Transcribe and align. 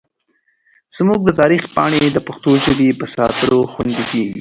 زموږ 0.95 1.19
د 1.23 1.29
تاریخ 1.41 1.63
پاڼې 1.75 2.01
د 2.11 2.17
پښتو 2.27 2.51
ژبې 2.63 2.89
په 2.99 3.05
ساتلو 3.15 3.57
خوندي 3.71 4.03
کېږي. 4.11 4.37